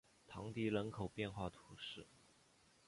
[0.27, 2.07] 唐迪人口变化图示